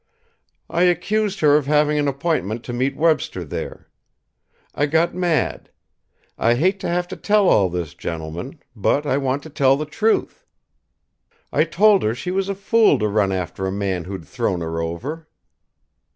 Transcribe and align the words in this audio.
"I 0.67 0.81
accused 0.85 1.41
her 1.41 1.55
of 1.57 1.67
having 1.67 1.99
an 1.99 2.07
appointment 2.07 2.63
to 2.63 2.73
meet 2.73 2.95
Webster 2.97 3.43
there. 3.43 3.87
I 4.73 4.87
got 4.87 5.13
mad. 5.13 5.69
I 6.39 6.55
hate 6.55 6.79
to 6.79 6.87
have 6.87 7.07
to 7.09 7.15
tell 7.15 7.47
all 7.47 7.69
this, 7.69 7.93
gentlemen; 7.93 8.57
but 8.75 9.05
I 9.05 9.17
want 9.19 9.43
to 9.43 9.51
tell 9.51 9.77
the 9.77 9.85
truth. 9.85 10.43
I 11.53 11.65
told 11.65 12.01
her 12.01 12.15
she 12.15 12.31
was 12.31 12.49
a 12.49 12.55
fool 12.55 12.97
to 12.97 13.07
run 13.07 13.31
after 13.31 13.67
a 13.67 13.71
man 13.71 14.05
who'd 14.05 14.25
thrown 14.27 14.61
her 14.61 14.81
over. 14.81 15.27